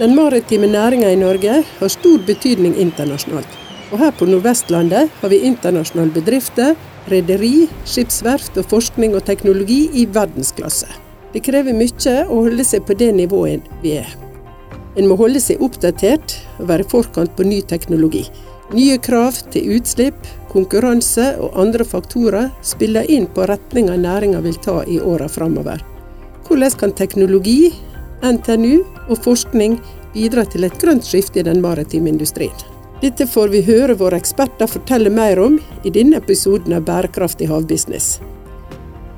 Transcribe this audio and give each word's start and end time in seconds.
Den 0.00 0.14
maritime 0.16 0.64
næringa 0.66 1.10
i 1.12 1.16
Norge 1.16 1.58
har 1.78 1.88
stor 1.92 2.22
betydning 2.24 2.72
internasjonalt. 2.80 3.48
Og 3.92 3.98
her 4.00 4.14
på 4.16 4.24
Nordvestlandet 4.24 5.10
har 5.20 5.28
vi 5.28 5.42
internasjonale 5.44 6.14
bedrifter, 6.14 6.70
rederi, 7.12 7.66
skipsverft 7.84 8.56
og 8.56 8.64
forskning 8.70 9.12
og 9.18 9.26
teknologi 9.28 9.90
i 9.92 10.06
verdensklasse. 10.08 10.88
Det 11.34 11.42
krever 11.44 11.76
mye 11.76 12.14
å 12.22 12.38
holde 12.46 12.64
seg 12.64 12.86
på 12.88 12.96
det 12.96 13.10
nivået 13.18 13.68
vi 13.82 13.98
er. 13.98 14.08
En 14.96 15.04
må 15.10 15.18
holde 15.20 15.42
seg 15.44 15.60
oppdatert 15.60 16.38
og 16.56 16.70
være 16.72 16.88
forkant 16.88 17.36
på 17.36 17.44
ny 17.44 17.60
teknologi. 17.60 18.24
Nye 18.72 18.96
krav 19.04 19.36
til 19.52 19.68
utslipp, 19.76 20.16
konkurranse 20.48 21.34
og 21.44 21.60
andre 21.60 21.84
faktorer 21.84 22.48
spiller 22.64 23.04
inn 23.04 23.28
på 23.28 23.44
retninga 23.52 24.00
næringa 24.00 24.40
vil 24.48 24.56
ta 24.64 24.80
i 24.88 24.96
åra 24.96 25.28
framover. 25.28 25.84
Hvordan 26.48 26.80
kan 26.80 26.96
teknologi, 26.96 27.74
NTNU 28.22 28.82
og 29.08 29.16
forskning 29.24 29.78
bidrar 30.14 30.48
til 30.52 30.66
et 30.66 30.76
grønt 30.82 31.06
skifte 31.06 31.40
i 31.40 31.46
den 31.46 31.62
maritime 31.64 32.12
industrien? 32.12 32.66
Dette 33.00 33.24
får 33.26 33.48
vi 33.48 33.62
høre 33.64 33.96
våre 33.96 34.18
eksperter 34.20 34.68
fortelle 34.68 35.12
mer 35.12 35.40
om 35.40 35.56
i 35.84 35.92
denne 35.94 36.20
episoden 36.20 36.76
av 36.76 36.84
Bærekraftig 36.88 37.48
havbusiness. 37.48 38.18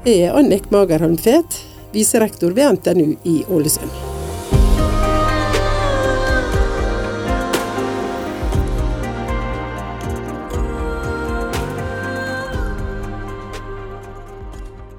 Jeg 0.06 0.28
er 0.28 0.38
Annik 0.38 0.70
Magerholm 0.70 1.18
Fet, 1.18 1.58
viserektor 1.94 2.54
ved 2.54 2.78
NTNU 2.78 3.14
i 3.26 3.42
Ålesund. 3.50 4.11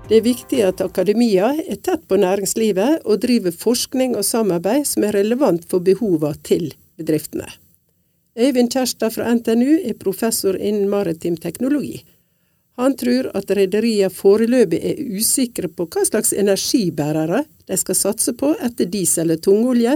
Det 0.03 0.17
er 0.19 0.23
viktig 0.25 0.57
at 0.67 0.81
akademia 0.83 1.53
er 1.63 1.77
tett 1.79 2.01
på 2.11 2.17
næringslivet 2.19 3.05
og 3.07 3.21
driver 3.23 3.53
forskning 3.55 4.17
og 4.19 4.25
samarbeid 4.27 4.83
som 4.89 5.05
er 5.07 5.15
relevant 5.15 5.63
for 5.71 5.79
behovene 5.79 6.35
til 6.43 6.73
bedriftene. 6.99 7.47
Øyvind 8.35 8.73
Kjærstad 8.73 9.13
fra 9.15 9.29
NTNU 9.31 9.77
er 9.79 9.95
professor 10.01 10.57
innen 10.57 10.89
maritim 10.91 11.37
teknologi. 11.39 12.01
Han 12.81 12.97
tror 12.99 13.29
at 13.37 13.53
rederiene 13.55 14.09
foreløpig 14.11 14.79
er 14.89 14.99
usikre 15.15 15.69
på 15.71 15.85
hva 15.87 16.03
slags 16.09 16.33
energibærere 16.35 17.45
de 17.69 17.77
skal 17.79 17.95
satse 17.95 18.33
på 18.35 18.49
etter 18.59 18.89
diesel 18.91 19.31
og 19.37 19.43
tungolje, 19.45 19.93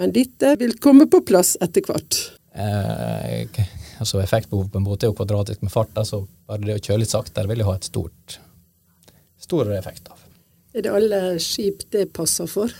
men 0.00 0.14
dette 0.16 0.56
vil 0.58 0.74
komme 0.82 1.06
på 1.12 1.20
plass 1.28 1.54
etter 1.62 1.86
hvert. 1.86 2.18
Eh, 2.56 3.62
altså 4.00 4.24
Effektbehovet 4.24 4.72
på 4.72 4.80
en 4.80 4.88
båt 4.88 5.04
er 5.04 5.12
jo 5.12 5.18
kvadratisk 5.20 5.62
med 5.62 5.70
fart, 5.70 5.94
så 6.02 6.24
bare 6.48 6.64
det 6.64 6.80
å 6.80 6.82
kjøre 6.82 7.04
litt 7.04 7.14
saktere 7.14 7.52
vil 7.52 7.62
jo 7.62 7.70
ha 7.70 7.76
et 7.78 7.86
stort 7.92 8.40
stor 9.46 9.70
effekt 9.78 10.10
av. 10.12 10.20
Er 10.76 10.84
det 10.84 10.92
alle 10.92 11.20
skip 11.40 11.86
det 11.94 12.10
passer 12.16 12.48
for? 12.50 12.72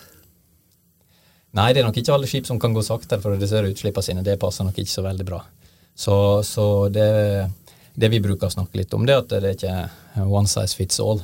Nei, 1.56 1.70
det 1.73 1.81
er 1.81 1.86
nok 1.86 1.97
ikke 1.97 2.12
alle 2.12 2.28
skip 2.28 2.48
som 2.48 2.58
kan 2.61 2.75
gå 2.77 2.83
saktere 2.84 3.23
for 3.23 3.33
å 3.33 3.36
redusere 3.39 3.70
utslippene 3.73 4.05
sine. 4.05 4.25
Det 4.27 4.36
passer 4.41 4.67
nok 4.67 4.77
ikke 4.83 4.92
så 4.92 5.05
veldig 5.06 5.25
bra. 5.28 5.39
Så, 5.97 6.17
så 6.45 6.67
det, 6.92 7.06
det, 7.95 8.11
vi 8.12 8.20
bruker 8.20 8.50
å 8.50 8.53
snakke 8.53 8.83
litt 8.83 8.92
om, 8.92 9.06
det 9.08 9.14
er 9.14 9.23
at 9.23 9.33
det 9.33 9.55
er 9.55 9.56
ikke 9.56 10.27
one 10.28 10.50
size 10.50 10.77
fits 10.77 11.00
all. 11.00 11.23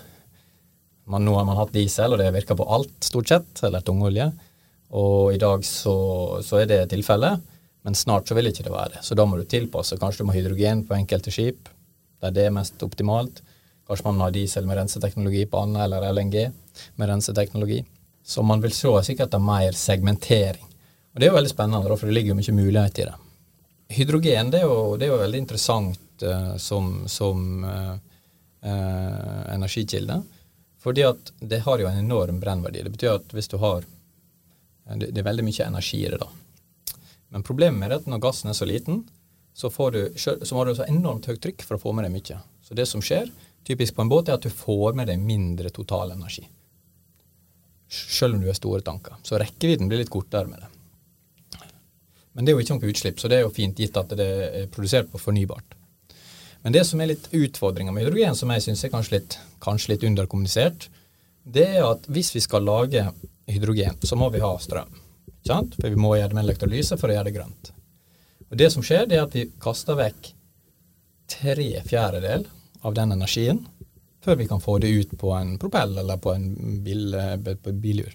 Man, 1.12 1.26
nå 1.26 1.34
har 1.36 1.44
man 1.44 1.58
hatt 1.58 1.74
diesel, 1.74 2.14
og 2.14 2.22
det 2.22 2.30
virker 2.32 2.56
på 2.56 2.68
alt, 2.72 2.94
stort 3.04 3.28
sett, 3.28 3.64
eller 3.68 3.84
tungolje. 3.84 4.30
Og 4.96 5.34
i 5.34 5.40
dag 5.42 5.64
så, 5.68 5.94
så 6.44 6.62
er 6.62 6.70
det 6.70 6.80
tilfellet, 6.94 7.44
men 7.84 7.98
snart 7.98 8.30
så 8.30 8.36
vil 8.38 8.48
ikke 8.48 8.64
det 8.64 8.72
være 8.72 8.96
det. 8.96 9.04
Så 9.04 9.18
da 9.18 9.28
må 9.28 9.36
du 9.36 9.44
tilpasse. 9.44 9.98
Kanskje 10.00 10.22
du 10.22 10.28
må 10.28 10.32
ha 10.32 10.40
hydrogen 10.40 10.86
på 10.88 10.96
enkelte 10.96 11.34
skip, 11.34 11.68
der 12.24 12.32
det 12.32 12.48
er 12.48 12.56
mest 12.56 12.80
optimalt. 12.86 13.42
Kanskje 13.86 14.06
man 14.06 14.20
har 14.20 14.34
diesel 14.34 14.66
med 14.66 14.78
renseteknologi 14.78 15.47
på 15.47 15.58
Anna, 15.58 15.84
eller 15.84 16.12
LNG 16.12 16.50
med 16.94 17.08
renseteknologi. 17.08 17.83
Så 18.24 18.42
man 18.42 18.61
vil 18.62 18.72
se 18.72 18.92
sikkert 19.02 19.34
en 19.34 19.44
mer 19.44 19.72
segmentering. 19.72 20.69
Og 21.12 21.20
Det 21.20 21.27
er 21.27 21.33
jo 21.33 21.36
veldig 21.36 21.50
spennende, 21.50 21.97
for 21.97 22.06
det 22.06 22.14
ligger 22.14 22.33
jo 22.33 22.39
mye 22.39 22.56
mulighet 22.56 22.98
i 22.98 23.08
det. 23.08 23.16
Hydrogen 23.92 24.50
det 24.50 24.62
er 24.62 24.70
jo, 24.70 24.97
det 24.97 25.06
er 25.06 25.11
jo 25.12 25.20
veldig 25.20 25.40
interessant 25.42 26.23
uh, 26.24 26.55
som, 26.56 26.92
som 27.11 27.64
uh, 27.64 27.96
uh, 28.64 29.42
energikilde. 29.52 30.23
Fordi 30.83 31.05
at 31.06 31.33
det 31.39 31.61
har 31.67 31.83
jo 31.83 31.90
en 31.90 31.98
enorm 31.98 32.40
brennverdi. 32.40 32.83
Det 32.83 32.95
betyr 32.95 33.18
at 33.18 33.35
hvis 33.35 33.51
du 33.52 33.58
har 33.62 33.85
det, 34.98 35.12
er 35.14 35.27
veldig 35.27 35.45
mye 35.46 35.67
energi 35.67 36.01
i 36.02 36.11
det, 36.11 36.18
da. 36.18 36.96
Men 37.33 37.45
problemet 37.46 37.86
er 37.86 38.01
at 38.01 38.08
når 38.11 38.20
gassen 38.24 38.51
er 38.51 38.56
så 38.56 38.67
liten, 38.68 39.05
så, 39.55 39.68
du, 39.92 40.01
så 40.17 40.56
må 40.56 40.64
du 40.64 40.74
så 40.74 40.89
enormt 40.89 41.29
høyt 41.29 41.40
trykk 41.45 41.62
for 41.64 41.77
å 41.77 41.83
få 41.83 41.92
med 41.95 42.06
deg 42.08 42.14
mye. 42.14 42.40
Så 42.64 42.77
det 42.77 42.89
som 42.90 43.05
skjer, 43.05 43.30
typisk 43.67 43.96
på 43.96 44.05
en 44.05 44.11
båt, 44.11 44.28
er 44.28 44.39
at 44.39 44.45
du 44.46 44.50
får 44.52 44.96
med 44.98 45.11
deg 45.11 45.23
mindre 45.23 45.70
total 45.74 46.14
energi. 46.14 46.45
Selv 47.92 48.36
om 48.36 48.40
du 48.40 48.48
har 48.48 48.56
store 48.56 48.80
tanker. 48.84 49.18
Så 49.23 49.39
rekkevidden 49.40 49.90
blir 49.90 50.00
litt 50.00 50.12
kortere 50.12 50.48
med 50.48 50.62
det. 50.62 50.70
Men 52.33 52.45
det 52.45 52.52
er 52.52 52.56
jo 52.56 52.64
ikke 52.64 52.78
noe 52.78 52.92
utslipp, 52.92 53.20
så 53.20 53.28
det 53.28 53.39
er 53.39 53.45
jo 53.45 53.52
fint 53.52 53.78
gitt 53.78 53.96
at 54.00 54.14
det 54.17 54.27
er 54.27 54.70
produsert 54.73 55.11
på 55.12 55.20
fornybart. 55.20 55.77
Men 56.62 56.73
det 56.73 56.86
som 56.89 57.00
er 57.02 57.11
litt 57.11 57.28
utfordringa 57.34 57.92
med 57.92 58.06
hydrogen, 58.06 58.36
som 58.39 58.50
jeg 58.55 58.64
syns 58.64 58.84
er 58.86 58.92
kanskje 58.92 59.18
litt, 59.18 59.36
kanskje 59.61 59.92
litt 59.92 60.06
underkommunisert, 60.08 60.89
det 61.42 61.67
er 61.74 61.84
at 61.84 62.06
hvis 62.12 62.30
vi 62.36 62.42
skal 62.44 62.64
lage 62.64 63.02
hydrogen, 63.50 63.98
så 64.06 64.17
må 64.17 64.30
vi 64.33 64.40
ha 64.40 64.52
strøm. 64.62 64.94
Sant? 65.44 65.74
For 65.80 65.90
vi 65.90 65.98
må 65.98 66.14
gjøre 66.17 66.30
det 66.30 66.39
med 66.39 66.46
elektrolyse 66.46 66.98
for 67.00 67.11
å 67.11 67.17
gjøre 67.17 67.29
det 67.29 67.36
grønt. 67.36 67.73
Og 68.48 68.58
Det 68.61 68.68
som 68.73 68.84
skjer, 68.84 69.08
det 69.11 69.18
er 69.18 69.27
at 69.27 69.34
vi 69.34 69.48
kaster 69.61 69.98
vekk 69.98 70.33
tre 71.33 71.68
fjerdedel 71.89 72.46
av 72.82 72.94
den 72.94 73.14
energien 73.14 73.62
før 74.22 74.38
vi 74.38 74.46
kan 74.50 74.60
få 74.62 74.78
det 74.78 74.90
ut 74.90 75.14
på 75.18 75.32
en 75.34 75.56
propell 75.58 75.96
eller 75.98 76.18
på 76.22 76.34
en 76.34 76.82
bil, 76.82 77.16
på 77.62 77.72
bilhjul. 77.72 78.12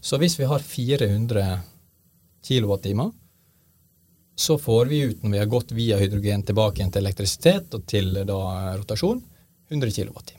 Så 0.00 0.18
hvis 0.20 0.36
vi 0.40 0.44
har 0.44 0.60
400 0.60 1.46
kWt, 2.48 2.90
så 4.36 4.58
får 4.58 4.86
vi 4.86 5.00
ut, 5.00 5.22
når 5.22 5.30
vi 5.30 5.38
har 5.38 5.46
gått 5.46 5.72
via 5.72 5.96
hydrogen 5.96 6.42
tilbake 6.44 6.80
igjen 6.80 6.92
til 6.92 7.06
elektrisitet 7.06 7.74
og 7.74 7.86
til 7.88 8.12
da 8.28 8.40
rotasjon, 8.76 9.22
100 9.70 9.90
kWt. 9.96 10.34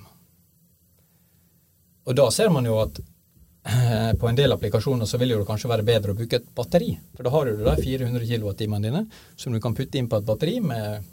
Og 2.07 2.15
da 2.15 2.29
ser 2.31 2.53
man 2.53 2.69
jo 2.69 2.77
at 2.79 3.01
eh, 3.01 4.13
på 4.19 4.29
en 4.29 4.37
del 4.37 4.53
applikasjoner 4.53 5.09
så 5.09 5.17
vil 5.19 5.33
det 5.33 5.47
kanskje 5.49 5.71
være 5.73 5.87
bedre 5.87 6.13
å 6.13 6.19
bruke 6.19 6.39
et 6.39 6.47
batteri. 6.55 6.93
For 7.17 7.27
da 7.27 7.33
har 7.33 7.49
du 7.49 7.65
de 7.65 7.75
400 7.81 8.29
kWt 8.29 8.63
dine 8.85 9.03
som 9.35 9.53
du 9.53 9.59
kan 9.59 9.75
putte 9.75 9.99
inn 9.99 10.07
på 10.07 10.21
et 10.21 10.29
batteri 10.29 10.61
med 10.63 11.03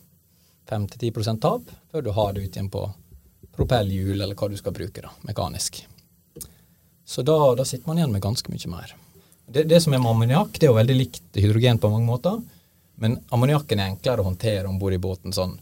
5-10 0.70 1.41
tap 1.42 1.70
før 1.91 2.02
du 2.02 2.10
har 2.16 2.32
det 2.32 2.44
ut 2.44 2.56
igjen 2.56 2.70
på 2.72 2.86
propellhjul 3.54 4.20
eller 4.20 4.34
hva 4.34 4.48
du 4.50 4.56
skal 4.58 4.75
bruke, 4.75 5.04
da, 5.04 5.12
mekanisk. 5.28 5.84
Så 7.04 7.22
da, 7.22 7.36
da 7.54 7.64
sitter 7.69 7.86
man 7.88 8.00
igjen 8.00 8.12
med 8.12 8.25
ganske 8.25 8.50
mye 8.50 8.70
mer. 8.72 8.94
Det, 9.47 9.66
det 9.69 9.80
som 9.84 9.92
er 9.92 10.00
med 10.00 10.10
ammoniakk, 10.10 10.56
det 10.56 10.66
er 10.66 10.72
jo 10.72 10.78
veldig 10.78 10.97
likt 10.97 11.38
hydrogen 11.38 11.78
på 11.78 11.91
mange 11.92 12.08
måter, 12.08 12.41
men 13.00 13.19
ammoniakken 13.34 13.80
er 13.80 13.92
enklere 13.92 14.22
å 14.22 14.28
håndtere 14.28 14.69
om 14.70 14.78
bord 14.80 14.97
i 14.97 15.03
båten 15.03 15.34
sånn, 15.36 15.56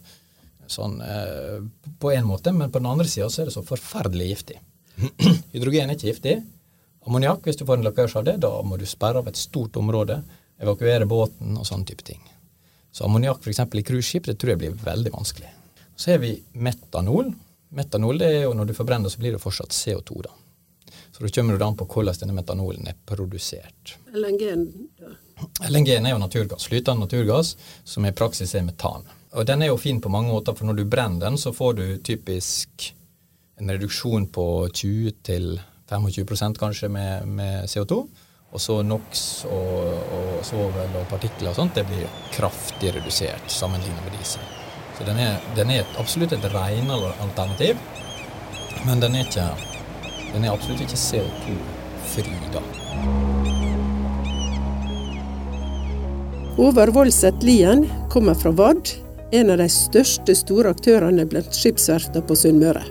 sånn 0.71 0.99
eh, 1.03 1.59
på 1.99 2.13
en 2.13 2.27
måte, 2.29 2.53
men 2.55 2.71
på 2.71 2.79
den 2.79 2.91
andre 2.93 3.09
sida 3.09 3.29
så 3.29 3.43
er 3.43 3.49
det 3.49 3.55
så 3.57 3.65
forferdelig 3.67 4.29
giftig. 4.31 4.59
hydrogen 5.53 5.89
er 5.89 5.97
ikke 5.97 6.11
giftig. 6.13 6.37
Ammoniakk, 7.03 7.43
hvis 7.43 7.59
du 7.59 7.65
får 7.67 7.81
en 7.81 7.87
lekkasje 7.89 8.21
av 8.21 8.29
det, 8.29 8.37
da 8.45 8.53
må 8.63 8.79
du 8.79 8.85
sperre 8.87 9.19
av 9.19 9.27
et 9.27 9.39
stort 9.39 9.75
område, 9.81 10.21
evakuere 10.63 11.09
båten 11.09 11.57
og 11.59 11.67
sånne 11.67 11.89
type 11.89 12.05
ting. 12.07 12.21
Så 12.93 13.07
ammoniakk 13.07 13.41
f.eks. 13.41 13.59
i 13.59 13.83
cruiseskip 13.83 14.29
det 14.29 14.37
tror 14.37 14.53
jeg 14.53 14.61
blir 14.61 14.77
veldig 14.77 15.11
vanskelig. 15.15 15.49
Så 15.97 16.13
har 16.13 16.21
vi 16.21 16.35
metanol. 16.53 17.33
Metanol 17.73 18.21
det 18.21 18.29
er 18.29 18.43
jo 18.45 18.53
når 18.53 18.69
du 18.69 18.77
forbrenner, 18.77 19.09
så 19.09 19.21
blir 19.21 19.33
det 19.33 19.41
fortsatt 19.41 19.73
CO2. 19.73 20.21
da. 20.27 20.33
Så 21.13 21.23
da 21.23 21.29
kommer 21.29 21.57
det 21.57 21.65
an 21.65 21.77
på 21.77 21.87
hvordan 21.89 22.21
denne 22.21 22.37
metanolen 22.37 22.87
er 22.89 22.97
produsert. 23.09 23.97
LNG 24.13 24.45
da? 25.01 25.11
LNG 25.69 25.89
er 25.95 26.09
jo 26.11 26.21
naturgass, 26.21 26.67
flytende 26.69 27.05
naturgass, 27.05 27.55
som 27.83 28.05
i 28.05 28.13
praksis 28.15 28.53
er 28.55 28.65
metan. 28.65 29.05
Og 29.33 29.45
Den 29.45 29.61
er 29.61 29.71
jo 29.71 29.77
fin 29.81 30.01
på 30.01 30.09
mange 30.13 30.29
måter, 30.29 30.53
for 30.53 30.69
når 30.69 30.77
du 30.77 30.85
brenner 30.85 31.25
den, 31.25 31.37
så 31.37 31.53
får 31.53 31.73
du 31.79 31.85
typisk 31.97 32.93
en 33.57 33.69
reduksjon 33.69 34.27
på 34.33 34.67
20-25% 34.69 36.61
kanskje 36.61 36.89
med, 36.89 37.27
med 37.27 37.65
CO2. 37.69 38.03
Og 38.53 38.61
så 38.61 38.75
NOx 38.85 39.21
og, 39.49 39.77
og 40.13 40.43
svovel 40.45 40.97
og 40.99 41.07
partikler 41.09 41.49
og 41.49 41.57
sånt, 41.57 41.73
det 41.73 41.87
blir 41.89 42.05
kraftig 42.35 42.91
redusert 42.93 43.49
sammenlignet 43.49 44.05
med 44.05 44.13
diesel. 44.19 44.43
Så 44.93 45.07
den 45.07 45.17
er, 45.17 45.39
den 45.57 45.73
er 45.73 45.89
absolutt 45.97 46.35
et 46.35 46.45
renere 46.53 47.15
alternativ, 47.23 47.81
men 48.85 49.01
den 49.01 49.17
er, 49.17 49.25
ikke, 49.25 49.47
den 50.35 50.45
er 50.45 50.53
absolutt 50.53 50.85
ikke 50.85 51.01
CO2-fri, 51.01 52.37
da. 52.53 52.61
Over 56.61 56.93
Voldseth 56.93 57.41
Lien 57.41 57.87
kommer 58.13 58.37
fra 58.37 58.53
Vard, 58.53 58.93
en 59.33 59.49
av 59.49 59.57
de 59.63 59.71
største 59.73 60.37
store 60.37 60.75
aktørene 60.75 61.25
blant 61.25 61.57
skipsverftene 61.57 62.21
på 62.29 62.37
Sunnmøre. 62.37 62.85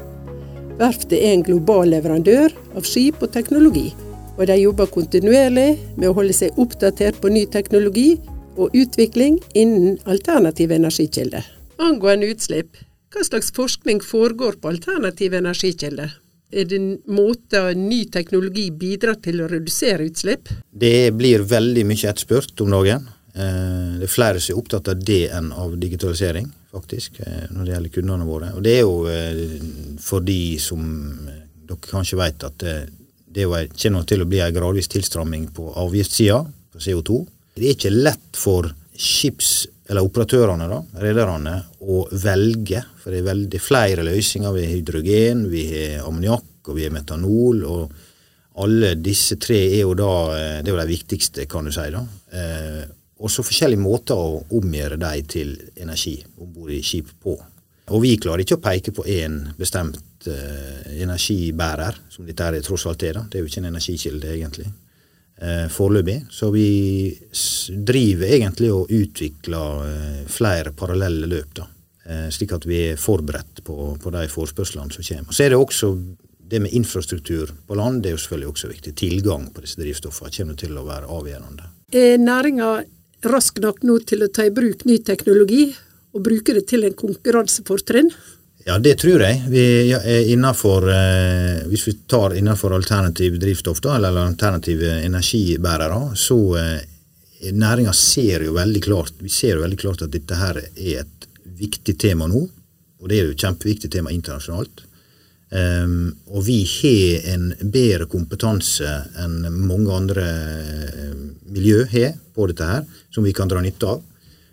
Verftet 0.81 1.20
er 1.20 1.37
en 1.37 1.47
global 1.47 1.93
leverandør 1.94 2.50
av 2.75 2.88
skip 2.88 3.23
og 3.23 3.31
teknologi 3.31 3.93
og 4.37 4.46
de 4.49 4.56
jobber 4.61 4.88
kontinuerlig 4.93 5.76
med 5.96 6.08
å 6.08 6.14
holde 6.17 6.37
seg 6.37 6.56
oppdatert 6.61 7.20
på 7.20 7.32
ny 7.32 7.44
teknologi 7.52 8.17
og 8.56 8.75
utvikling 8.76 9.38
innen 9.58 9.99
alternative 10.08 10.76
energikilder. 10.76 11.46
Angående 11.82 12.31
utslipp, 12.32 12.76
hva 13.12 13.25
slags 13.26 13.52
forskning 13.52 14.00
foregår 14.05 14.58
på 14.61 14.73
alternative 14.73 15.40
energikilder? 15.40 16.14
Er 16.52 16.69
det 16.69 16.76
en 16.76 16.90
måte 17.08 17.62
ny 17.76 18.02
teknologi 18.12 18.67
bidrar 18.76 19.17
til 19.25 19.40
å 19.40 19.49
redusere 19.49 20.05
utslipp? 20.11 20.50
Det 20.69 21.12
blir 21.17 21.44
veldig 21.49 21.85
mye 21.88 22.11
etterspurt 22.11 22.61
om 22.64 22.75
dagen. 22.76 23.06
Eh, 23.32 24.00
det 24.00 24.08
er 24.08 24.12
flere 24.12 24.40
som 24.40 24.52
er 24.52 24.61
opptatt 24.61 24.90
av 24.93 25.00
det 25.00 25.23
enn 25.32 25.49
av 25.56 25.78
digitalisering, 25.81 26.50
faktisk, 26.73 27.20
eh, 27.25 27.46
når 27.49 27.64
det 27.64 27.75
gjelder 27.75 27.94
kundene 27.96 28.28
våre. 28.28 28.50
Og 28.56 28.64
det 28.64 28.75
er 28.78 28.82
jo 28.85 28.99
for 29.96 30.19
fordi, 30.20 30.58
som 30.61 30.82
dere 31.25 31.81
kanskje 31.88 32.20
vet, 32.20 32.44
at 32.44 32.67
det 33.34 33.49
kommer 33.49 34.06
til 34.08 34.23
å 34.23 34.29
bli 34.29 34.40
en 34.44 34.55
gradvis 34.55 34.90
tilstramming 34.93 35.49
på 35.56 35.70
avgiftssida 35.82 36.40
på 36.73 36.82
CO2. 36.82 37.19
Det 37.56 37.69
er 37.69 37.76
ikke 37.76 37.93
lett 37.94 38.38
for 38.38 38.70
skips- 38.96 39.67
eller 39.90 40.06
operatørene, 40.06 40.69
da, 40.70 40.79
rederne, 41.02 41.56
å 41.84 42.06
velge. 42.23 42.81
For 43.02 43.12
det 43.12 43.20
er 43.20 43.29
veldig 43.29 43.61
flere 43.61 44.06
løsninger. 44.06 44.55
Vi 44.55 44.64
har 44.64 44.73
hydrogen, 44.76 45.43
vi 45.50 45.67
har 45.73 46.06
ammoniakk 46.06 46.70
og 46.70 46.79
vi 46.79 46.87
har 46.87 46.94
metanol. 46.94 47.64
og 47.64 47.93
alle 48.62 48.94
disse 49.00 49.37
tre 49.40 49.58
er 49.73 49.81
jo 49.81 49.94
da 49.94 50.61
Det 50.62 50.69
er 50.69 50.75
jo 50.75 50.81
de 50.81 50.93
viktigste, 50.93 51.49
kan 51.49 51.64
du 51.64 51.73
si. 51.73 51.90
da 51.90 52.06
og 53.23 53.31
så 53.31 53.44
forskjellige 53.46 53.82
måter 53.82 54.19
å 54.19 54.43
omgjøre 54.58 54.99
dem 55.00 55.26
til 55.31 55.55
energi 55.78 56.17
om 56.40 56.50
bord 56.52 56.73
i 56.75 56.82
skip 56.85 57.12
på. 57.23 57.37
Og 57.90 58.02
vi 58.05 58.14
klarer 58.20 58.44
ikke 58.44 58.61
å 58.61 58.62
peke 58.62 58.94
på 58.94 59.05
én 59.11 59.40
bestemt 59.58 60.29
uh, 60.29 60.87
energibærer, 60.94 61.99
som 62.12 62.26
dette 62.29 62.46
er 62.46 62.62
tross 62.62 62.87
alt 62.87 63.02
er. 63.02 63.19
da. 63.19 63.26
Det 63.29 63.38
er 63.38 63.44
jo 63.44 63.50
ikke 63.50 63.62
en 63.64 63.70
energikilde, 63.73 64.32
egentlig. 64.37 64.70
Uh, 65.43 65.67
foreløpig. 65.73 66.19
Så 66.31 66.52
vi 66.55 66.67
driver 67.82 68.37
egentlig 68.38 68.70
og 68.73 68.93
utvikler 68.93 69.82
uh, 69.82 70.23
flere 70.31 70.75
parallelle 70.76 71.31
løp, 71.31 71.55
da. 71.58 71.69
slik 72.34 72.50
at 72.55 72.64
vi 72.67 72.79
er 72.90 72.96
forberedt 72.99 73.61
på, 73.62 73.75
på 74.02 74.11
de 74.11 74.25
forespørslene 74.28 74.90
som 74.90 75.05
kommer. 75.06 75.35
Så 75.35 75.44
er 75.44 75.52
det 75.52 75.58
også 75.58 75.93
det 76.52 76.61
med 76.61 76.75
infrastruktur 76.75 77.52
på 77.67 77.76
land 77.78 78.02
det 78.02 78.11
er 78.11 78.17
jo 78.17 78.23
selvfølgelig 78.25 78.49
også 78.50 78.69
viktig. 78.69 78.94
Tilgang 78.99 79.46
på 79.55 79.62
disse 79.64 79.81
drivstoffene 79.81 80.35
kommer 80.35 80.58
til 80.61 80.75
å 80.76 80.82
være 80.85 81.08
avgjørende. 81.08 81.69
Er 81.96 82.19
næringa 82.20 82.73
rask 83.32 83.62
nok 83.62 83.81
nå 83.87 83.96
til 84.05 84.26
å 84.26 84.28
ta 84.35 84.44
i 84.44 84.52
bruk 84.52 84.85
ny 84.85 84.99
teknologi 85.06 85.70
og 86.12 86.25
bruke 86.25 86.55
det 86.56 86.67
til 86.70 86.85
en 86.87 86.97
konkurransefortrinn? 86.97 88.11
Ja, 88.67 88.76
det 88.79 88.99
tror 89.03 89.25
jeg. 89.25 89.41
Vi 89.50 89.62
er 89.91 90.29
innenfor, 90.31 90.87
eh, 90.93 91.64
hvis 91.67 91.87
vi 91.88 91.97
tar 92.06 92.37
innenfor 92.38 92.75
alternativ 92.76 93.41
drivstoff, 93.43 93.81
da, 93.82 93.97
eller 93.97 94.20
alternative 94.23 95.00
energibærere, 95.03 96.12
så 96.14 96.38
eh, 96.61 97.50
næringa 97.50 97.93
ser 97.93 98.47
jo 98.47 98.55
veldig 98.55 98.82
klart 98.85 99.19
vi 99.19 99.32
ser 99.32 99.56
jo 99.56 99.64
veldig 99.64 99.81
klart 99.81 100.05
at 100.06 100.14
dette 100.14 100.38
her 100.38 100.61
er 100.62 101.03
et 101.03 101.29
viktig 101.59 101.99
tema 101.99 102.29
nå. 102.31 102.47
Og 103.03 103.11
det 103.11 103.19
er 103.19 103.26
jo 103.26 103.35
et 103.35 103.44
kjempeviktig 103.44 103.91
tema 103.91 104.14
internasjonalt. 104.14 104.85
Um, 105.53 106.14
og 106.32 106.47
vi 106.47 106.62
har 106.64 107.26
en 107.35 107.50
bedre 107.61 108.06
kompetanse 108.09 108.88
enn 109.20 109.43
mange 109.67 109.93
andre 109.93 110.23
uh, 110.25 111.19
miljø 111.53 111.82
har 111.91 112.14
på 112.32 112.47
dette 112.49 112.64
her, 112.70 112.87
som 113.12 113.26
vi 113.26 113.35
kan 113.37 113.50
dra 113.50 113.61
nytte 113.61 113.91
av. 113.91 114.00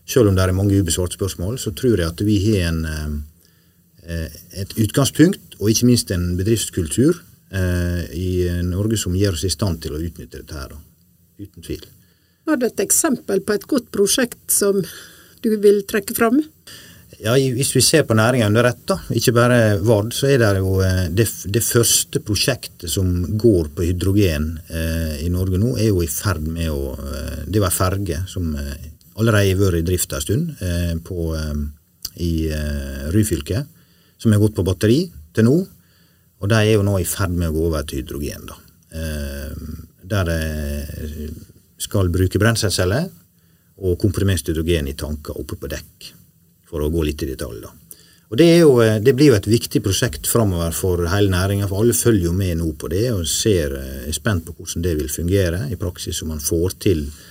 Selv 0.10 0.32
om 0.32 0.38
det 0.38 0.46
er 0.46 0.56
mange 0.58 0.80
ubesvarte 0.80 1.20
spørsmål, 1.20 1.60
så 1.62 1.74
tror 1.78 2.00
jeg 2.00 2.10
at 2.10 2.24
vi 2.26 2.40
har 2.48 2.72
en, 2.72 2.82
uh, 4.10 4.26
et 4.58 4.74
utgangspunkt, 4.82 5.60
og 5.60 5.70
ikke 5.70 5.90
minst 5.92 6.12
en 6.16 6.32
bedriftskultur 6.40 7.14
uh, 7.54 8.04
i 8.16 8.50
Norge 8.66 8.98
som 8.98 9.18
gjør 9.18 9.38
oss 9.38 9.46
i 9.46 9.54
stand 9.54 9.84
til 9.86 9.94
å 9.94 10.02
utnytte 10.02 10.42
dette 10.42 10.58
her, 10.58 10.74
uten 11.38 11.66
tvil. 11.66 11.86
Har 12.50 12.58
du 12.58 12.66
et 12.66 12.82
eksempel 12.82 13.44
på 13.46 13.54
et 13.54 13.70
godt 13.70 13.92
prosjekt 13.94 14.42
som 14.50 14.82
du 15.44 15.52
vil 15.62 15.84
trekke 15.88 16.16
fram? 16.18 16.42
Ja, 17.20 17.34
Hvis 17.36 17.76
vi 17.76 17.82
ser 17.84 18.06
på 18.08 18.16
næringa 18.16 18.48
under 18.48 18.64
ett, 18.70 18.92
ikke 19.12 19.34
bare 19.36 19.58
Vard, 19.84 20.14
så 20.16 20.30
er 20.30 20.38
det 20.40 20.62
jo 20.62 20.78
eh, 20.86 21.10
det, 21.12 21.26
det 21.52 21.64
første 21.66 22.22
prosjektet 22.24 22.92
som 22.92 23.10
går 23.38 23.72
på 23.76 23.88
hydrogen 23.90 24.54
eh, 24.70 25.26
i 25.26 25.30
Norge 25.34 25.60
nå, 25.60 25.74
er 25.78 25.90
jo 25.90 26.04
i 26.06 26.08
ferd 26.08 26.48
med 26.48 26.72
å 26.72 26.94
eh, 26.96 27.42
Det 27.50 27.60
var 27.60 27.76
ferge 27.76 28.22
som 28.30 28.54
eh, 28.56 28.88
allerede 29.20 29.60
vært 29.60 29.82
i 29.82 29.88
drift 29.88 30.16
en 30.16 30.24
stund 30.24 30.64
eh, 30.64 30.96
på, 31.04 31.34
eh, 31.36 31.60
i 32.24 32.32
Ryfylke, 33.14 33.64
som 34.20 34.34
har 34.34 34.42
gått 34.42 34.58
på 34.58 34.66
batteri 34.68 35.04
til 35.36 35.48
nå. 35.48 35.58
Og 36.40 36.52
de 36.52 36.58
er 36.60 36.74
jo 36.74 36.86
nå 36.88 36.98
i 37.00 37.08
ferd 37.08 37.36
med 37.36 37.52
å 37.52 37.56
gå 37.56 37.66
over 37.68 37.86
til 37.88 38.02
hydrogen, 38.02 38.48
da. 38.48 38.56
der 40.10 40.30
de 40.30 41.28
skal 41.80 42.08
bruke 42.12 42.40
brenselceller 42.40 43.10
og 43.84 44.00
komprimert 44.00 44.48
hydrogen 44.48 44.88
i 44.88 44.96
tanker 45.00 45.36
oppe 45.40 45.60
på 45.60 45.70
dekk 45.72 46.10
for 46.70 46.84
å 46.84 46.90
gå 46.94 47.04
litt 47.04 47.24
i 47.26 47.30
detalj. 47.34 47.60
da. 47.64 47.74
Og 48.30 48.38
det, 48.38 48.50
jo, 48.62 48.76
eh, 48.84 49.00
det, 49.02 49.16
blir 49.18 49.32
jo 49.32 49.40
et 49.40 49.50
viktig 49.50 49.82
prosjekt 49.82 50.30
framover 50.30 50.76
for 50.76 51.02
hele 51.10 51.32
næringa, 51.34 51.68
for 51.70 51.82
alle 51.82 51.98
følger 51.98 52.28
jo 52.30 52.36
med 52.36 52.60
nå 52.60 52.70
på 52.78 52.92
det 52.92 53.08
og 53.12 53.26
ser, 53.28 53.74
eh, 53.74 54.08
er 54.10 54.16
spent 54.16 54.46
på 54.46 54.54
hvordan 54.54 54.86
det 54.86 54.96
vil 55.00 55.10
fungere 55.10 55.66
i 55.74 55.80
praksis, 55.82 56.22
om 56.22 56.30
man 56.36 56.44
får 56.44 56.78
til 56.86 57.08
eh, 57.08 57.29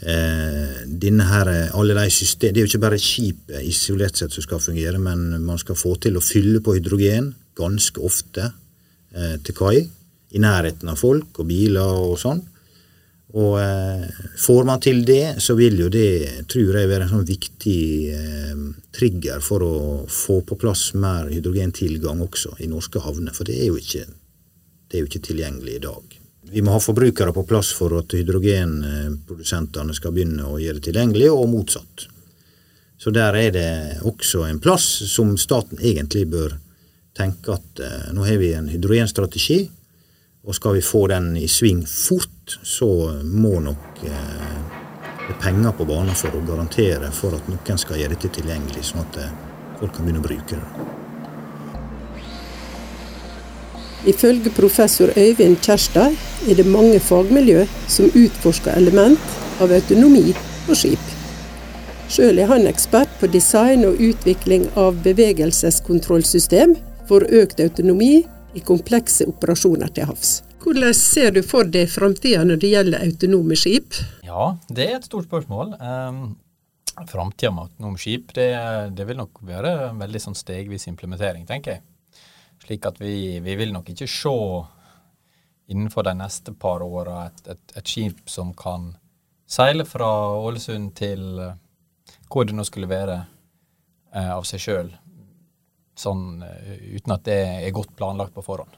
her, 0.00 1.48
alle 1.74 1.94
de 1.94 2.10
system, 2.10 2.54
Det 2.54 2.60
er 2.60 2.66
jo 2.66 2.70
ikke 2.70 2.86
bare 2.86 2.98
skipet 2.98 3.64
isolert 3.66 4.16
sett 4.16 4.32
som 4.32 4.42
skal 4.42 4.60
fungere, 4.60 4.98
men 4.98 5.42
man 5.44 5.58
skal 5.58 5.74
få 5.74 5.96
til 5.96 6.16
å 6.16 6.22
fylle 6.24 6.60
på 6.60 6.76
hydrogen 6.76 7.34
ganske 7.58 8.00
ofte 8.00 8.52
eh, 9.14 9.36
til 9.42 9.54
kai, 9.54 9.88
i 10.30 10.38
nærheten 10.38 10.88
av 10.88 11.00
folk 11.00 11.40
og 11.40 11.48
biler 11.48 11.82
og 11.82 12.18
sånn. 12.20 12.42
Og 13.36 13.58
eh, 13.60 14.06
får 14.40 14.64
man 14.64 14.80
til 14.80 15.02
det, 15.04 15.36
så 15.44 15.56
vil 15.58 15.76
jo 15.82 15.90
det, 15.92 16.46
tror 16.48 16.78
jeg, 16.78 16.88
være 16.88 17.04
en 17.04 17.12
sånn 17.12 17.26
viktig 17.28 17.82
eh, 18.14 18.62
trigger 18.94 19.44
for 19.44 19.64
å 19.66 19.74
få 20.08 20.40
på 20.48 20.56
plass 20.60 20.92
mer 20.96 21.28
hydrogentilgang 21.32 22.22
også 22.24 22.56
i 22.64 22.70
norske 22.70 23.02
havner. 23.04 23.36
For 23.36 23.48
det 23.48 23.58
er 23.60 23.68
jo 23.68 23.76
ikke, 23.80 24.06
det 24.88 24.96
er 24.96 25.04
jo 25.04 25.10
ikke 25.10 25.26
tilgjengelig 25.28 25.76
i 25.76 25.84
dag. 25.84 26.17
Vi 26.50 26.62
må 26.64 26.72
ha 26.72 26.80
forbrukere 26.80 27.32
på 27.36 27.44
plass 27.48 27.72
for 27.76 27.98
at 27.98 28.14
hydrogenprodusentene 28.16 29.96
skal 29.96 30.14
begynne 30.16 30.46
å 30.48 30.60
gjøre 30.60 30.80
det 30.80 30.88
tilgjengelig, 30.88 31.28
og 31.32 31.50
motsatt. 31.52 32.06
Så 32.98 33.12
der 33.14 33.36
er 33.38 33.52
det 33.54 33.68
også 34.08 34.46
en 34.48 34.60
plass 34.62 34.86
som 35.12 35.36
staten 35.38 35.78
egentlig 35.78 36.24
bør 36.32 36.56
tenke 37.18 37.54
at 37.54 37.82
eh, 37.82 38.08
nå 38.14 38.24
har 38.26 38.40
vi 38.40 38.52
en 38.54 38.70
hydrogenstrategi, 38.70 39.60
og 40.48 40.56
skal 40.56 40.78
vi 40.78 40.84
få 40.84 41.06
den 41.10 41.32
i 41.36 41.46
sving 41.50 41.84
fort, 41.86 42.58
så 42.62 42.88
må 43.22 43.58
nok 43.62 44.02
eh, 44.08 44.54
det 45.28 45.36
penger 45.42 45.74
på 45.76 45.86
banen 45.88 46.16
for 46.16 46.34
å 46.34 46.44
garantere 46.46 47.10
for 47.12 47.36
at 47.36 47.50
noen 47.52 47.82
skal 47.82 48.00
gjøre 48.00 48.16
dette 48.16 48.32
tilgjengelig, 48.40 48.86
sånn 48.90 49.04
at 49.04 49.20
eh, 49.22 49.36
folk 49.78 49.94
kan 49.94 50.08
begynne 50.08 50.24
å 50.24 50.28
bruke 50.30 50.56
det. 50.56 50.97
Ifølge 54.06 54.50
professor 54.54 55.10
Øyvind 55.16 55.58
Kjerstad 55.64 56.14
er 56.48 56.54
det 56.54 56.66
mange 56.66 57.00
fagmiljø 57.02 57.64
som 57.90 58.12
utforsker 58.14 58.76
element 58.78 59.38
av 59.60 59.72
autonomi 59.74 60.30
på 60.66 60.76
skip. 60.78 61.14
Sjøl 62.08 62.38
er 62.38 62.48
han 62.48 62.68
ekspert 62.70 63.10
på 63.20 63.28
design 63.32 63.82
og 63.88 63.98
utvikling 64.00 64.68
av 64.78 65.00
bevegelseskontrollsystem 65.04 66.76
for 67.10 67.26
økt 67.26 67.60
autonomi 67.60 68.22
i 68.54 68.62
komplekse 68.64 69.26
operasjoner 69.28 69.90
til 69.92 70.08
havs. 70.08 70.38
Hvordan 70.62 70.94
ser 70.96 71.34
du 71.34 71.42
for 71.46 71.68
deg 71.68 71.90
framtida 71.90 72.44
når 72.46 72.62
det 72.62 72.72
gjelder 72.72 73.04
autonome 73.04 73.58
skip? 73.58 73.98
Ja, 74.26 74.54
det 74.70 74.86
er 74.86 74.96
et 74.98 75.06
stort 75.10 75.28
spørsmål. 75.28 75.74
Um, 75.82 76.22
framtida 77.10 77.50
med 77.54 77.68
autonome 77.68 78.00
skip, 78.00 78.32
det, 78.36 78.50
det, 78.96 79.06
vil 79.08 79.18
nok 79.20 79.42
være 79.46 79.74
en 79.90 80.02
veldig 80.02 80.22
sånn 80.22 80.38
stegvis 80.38 80.88
implementering, 80.90 81.46
tenker 81.48 81.76
jeg. 81.76 81.84
Slik 82.64 82.86
at 82.86 83.00
vi, 83.00 83.38
vi 83.40 83.56
vil 83.56 83.72
nok 83.72 83.90
ikke 83.92 84.08
se 84.10 84.34
innenfor 85.68 86.06
de 86.06 86.14
neste 86.16 86.54
par 86.56 86.82
åra 86.82 87.26
et, 87.26 87.42
et, 87.54 87.74
et, 87.76 87.86
skip 87.86 88.30
som 88.30 88.54
kan 88.56 88.94
seile 89.48 89.84
fra 89.88 90.08
Ålesund 90.36 90.94
til 90.96 91.24
uh, 91.40 91.52
hvor 92.28 92.48
det 92.48 92.56
nå 92.56 92.64
skulle 92.64 92.88
være 92.88 93.18
eh, 94.12 94.30
av 94.32 94.44
seg 94.48 94.60
sjøl, 94.60 94.90
sånn 95.96 96.42
uh, 96.44 96.72
uten 96.96 97.14
at 97.14 97.24
det 97.28 97.38
er 97.68 97.76
godt 97.76 97.94
planlagt 97.96 98.34
på 98.36 98.44
forhånd. 98.44 98.76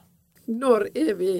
Når 0.51 0.87
er 0.91 1.13
vi 1.19 1.33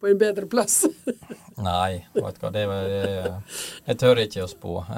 på 0.00 0.08
en 0.08 0.18
bedre 0.18 0.46
plass. 0.46 0.84
Nei, 1.68 2.04
vet 2.14 2.36
du 2.38 2.44
hva, 2.44 2.52
det, 2.54 2.64
det, 2.68 3.32
jeg 3.88 4.00
tør 4.00 4.22
ikke 4.24 4.44
å 4.44 4.52
spå. 4.52 4.82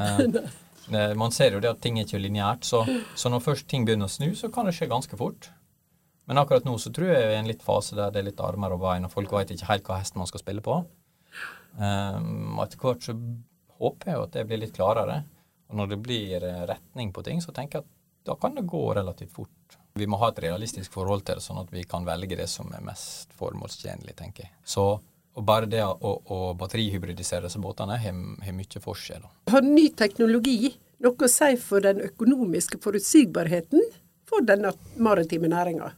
Eh, 0.90 1.12
man 1.14 1.30
ser 1.30 1.54
jo 1.54 1.60
det 1.62 1.68
at 1.70 1.78
ting 1.84 2.00
er 2.00 2.06
ikke 2.06 2.18
lineært, 2.18 2.64
så, 2.66 2.80
så, 3.14 3.30
når 3.30 3.44
først 3.44 3.68
ting 3.70 3.84
begynner 3.86 4.08
å 4.08 4.10
snu, 4.10 4.32
så 4.34 4.48
kan 4.50 4.66
det 4.66 4.72
skje 4.74 4.88
ganske 4.90 5.14
fort. 5.20 5.46
Men 6.30 6.38
akkurat 6.38 6.62
nå 6.62 6.76
så 6.78 6.92
tror 6.94 7.08
jeg 7.10 7.24
vi 7.26 7.32
er 7.32 7.32
i 7.34 7.42
en 7.42 7.48
litt 7.50 7.62
fase 7.66 7.96
der 7.98 8.12
det 8.14 8.20
er 8.20 8.28
litt 8.28 8.40
armer 8.46 8.76
og 8.76 8.84
bein, 8.84 9.02
og 9.02 9.10
folk 9.10 9.32
vet 9.34 9.50
ikke 9.50 9.66
helt 9.66 9.88
hva 9.88 9.96
hesten 9.98 10.20
man 10.22 10.28
skal 10.30 10.44
spille 10.44 10.62
på. 10.62 10.76
Um, 11.74 12.60
etter 12.62 12.78
hvert 12.78 13.02
så 13.02 13.16
håper 13.80 14.12
jeg 14.12 14.14
jo 14.14 14.26
at 14.28 14.36
det 14.36 14.44
blir 14.46 14.60
litt 14.62 14.76
klarere. 14.76 15.24
Og 15.70 15.80
når 15.80 15.88
det 15.90 15.98
blir 16.04 16.44
eh, 16.46 16.60
retning 16.70 17.10
på 17.14 17.24
ting, 17.26 17.42
så 17.42 17.50
tenker 17.54 17.80
jeg 17.80 17.82
at 17.82 17.90
da 18.30 18.36
kan 18.38 18.54
det 18.54 18.62
gå 18.70 18.82
relativt 18.94 19.34
fort. 19.34 19.74
Vi 19.98 20.06
må 20.06 20.20
ha 20.22 20.28
et 20.30 20.38
realistisk 20.44 20.94
forhold 20.94 21.24
til 21.26 21.40
det, 21.40 21.42
sånn 21.42 21.58
at 21.64 21.72
vi 21.74 21.82
kan 21.90 22.06
velge 22.06 22.38
det 22.38 22.46
som 22.50 22.70
er 22.78 22.82
mest 22.86 23.34
formålstjenlig, 23.38 24.14
tenker 24.18 24.46
jeg. 24.46 24.54
Så 24.62 24.86
og 25.38 25.46
bare 25.46 25.66
det 25.70 25.82
å, 25.82 26.10
å 26.26 26.38
batterihybridisere 26.58 27.46
disse 27.46 27.62
båtene 27.62 27.98
har, 28.02 28.14
mye 28.14 28.82
for 28.82 28.98
seg. 28.98 29.26
Har 29.50 29.66
ny 29.66 29.88
teknologi 29.98 30.74
noe 31.02 31.26
å 31.26 31.30
si 31.30 31.54
for 31.62 31.82
den 31.82 32.02
økonomiske 32.06 32.78
forutsigbarheten 32.82 33.82
for 34.30 34.46
den 34.46 34.66
maritime 34.98 35.50
næringa? 35.50 35.92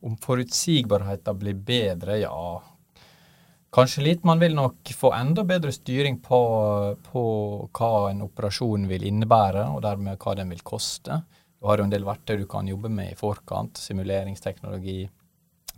Om 0.00 0.16
forutsigbarheten 0.16 1.38
blir 1.38 1.54
bedre, 1.54 2.16
ja. 2.22 2.62
Kanskje 3.70 4.02
litt. 4.02 4.24
Man 4.24 4.40
vil 4.40 4.56
nok 4.56 4.90
få 4.96 5.12
enda 5.14 5.44
bedre 5.46 5.70
styring 5.72 6.18
på, 6.24 6.40
på 7.06 7.24
hva 7.76 7.90
en 8.10 8.24
operasjon 8.24 8.88
vil 8.90 9.04
innebære, 9.06 9.68
og 9.70 9.82
dermed 9.84 10.18
hva 10.18 10.34
den 10.40 10.50
vil 10.50 10.64
koste. 10.66 11.20
Du 11.60 11.68
har 11.68 11.78
jo 11.78 11.86
en 11.86 11.92
del 11.92 12.06
verktøy 12.08 12.40
du 12.40 12.46
kan 12.50 12.68
jobbe 12.68 12.88
med 12.90 13.12
i 13.12 13.18
forkant. 13.18 13.78
Simuleringsteknologi, 13.78 15.04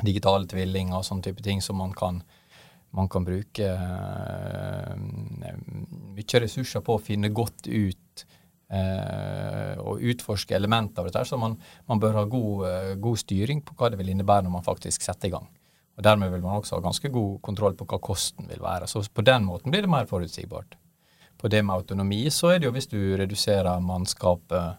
digitale 0.07 0.47
tvillinger 0.49 1.01
og 1.01 1.05
sånne 1.09 1.27
type 1.27 1.43
ting 1.45 1.61
som 1.65 1.83
man 1.83 1.93
kan, 1.99 2.23
man 2.95 3.11
kan 3.11 3.27
bruke 3.27 3.67
uh, 3.67 4.95
mye 6.15 6.43
ressurser 6.47 6.85
på 6.87 6.97
å 6.97 7.03
finne 7.03 7.33
godt 7.35 7.67
ut 7.67 8.02
uh, 8.73 9.75
og 9.83 10.05
utforske 10.13 10.57
elementer 10.57 11.03
av 11.03 11.11
dette. 11.11 11.25
Så 11.29 11.39
man, 11.41 11.57
man 11.91 12.01
bør 12.03 12.21
ha 12.21 12.25
god, 12.29 12.67
uh, 12.67 12.93
god, 13.03 13.21
styring 13.23 13.63
på 13.67 13.77
hva 13.79 13.93
det 13.93 14.01
vil 14.01 14.13
innebære 14.15 14.47
når 14.47 14.57
man 14.59 14.67
faktisk 14.67 15.05
setter 15.05 15.31
i 15.31 15.35
gang. 15.35 15.49
Og 15.99 16.07
Dermed 16.07 16.33
vil 16.33 16.45
man 16.45 16.61
også 16.61 16.79
ha 16.79 16.85
ganske 16.85 17.11
god 17.13 17.41
kontroll 17.45 17.77
på 17.77 17.87
hva 17.89 18.01
kosten 18.03 18.49
vil 18.49 18.63
være. 18.65 18.89
Så 18.89 19.05
på 19.13 19.25
den 19.27 19.45
måten 19.49 19.75
blir 19.75 19.85
det 19.85 19.93
mer 19.93 20.09
forutsigbart. 20.09 20.79
På 21.39 21.51
det 21.53 21.61
med 21.65 21.75
autonomi 21.75 22.25
så 22.33 22.53
er 22.53 22.61
det 22.61 22.69
jo 22.69 22.75
hvis 22.77 22.89
du 22.89 23.01
reduserer 23.19 23.83
mannskapet 23.83 24.79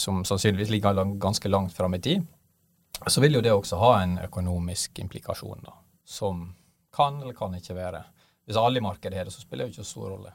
som 0.00 0.22
sannsynligvis 0.24 0.70
ligger 0.70 1.00
ganske 1.20 1.50
langt 1.50 1.74
fram 1.74 1.96
i 1.96 2.00
tid, 2.00 2.22
så 3.06 3.20
vil 3.20 3.36
jo 3.36 3.42
det 3.44 3.52
også 3.52 3.78
ha 3.80 3.90
en 4.02 4.14
økonomisk 4.22 5.00
implikasjon, 5.02 5.64
da, 5.64 5.74
som 6.06 6.46
kan 6.94 7.20
eller 7.22 7.34
kan 7.36 7.54
ikke 7.58 7.76
være. 7.76 8.04
Hvis 8.44 8.60
alle 8.60 8.80
i 8.80 8.84
markedet 8.84 9.18
har 9.18 9.28
det, 9.28 9.34
så 9.34 9.42
spiller 9.42 9.64
det 9.64 9.72
jo 9.72 9.80
ikke 9.80 9.86
så 9.86 9.90
stor 9.90 10.14
rolle. 10.14 10.32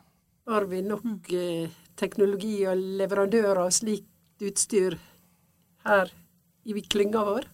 Har 0.49 0.65
vi 0.65 0.81
nok 0.81 1.31
eh, 1.37 1.69
teknologi 1.99 2.63
og 2.69 2.79
leverandører 2.99 3.65
av 3.65 3.73
slikt 3.75 4.07
utstyr 4.45 4.95
her 5.85 6.11
i 6.63 6.81
klynga 6.87 7.23
vår? 7.27 7.47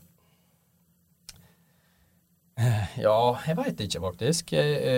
Ja, 2.96 3.36
jeg 3.44 3.58
veit 3.58 3.82
ikke, 3.84 4.00
faktisk. 4.00 4.54